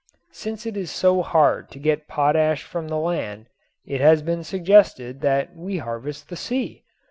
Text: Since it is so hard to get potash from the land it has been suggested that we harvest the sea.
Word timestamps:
Since 0.31 0.65
it 0.65 0.75
is 0.75 0.89
so 0.89 1.21
hard 1.21 1.69
to 1.69 1.77
get 1.77 2.07
potash 2.07 2.63
from 2.63 2.87
the 2.87 2.97
land 2.97 3.49
it 3.85 4.01
has 4.01 4.23
been 4.23 4.43
suggested 4.43 5.21
that 5.21 5.55
we 5.55 5.77
harvest 5.77 6.27
the 6.29 6.35
sea. 6.35 6.83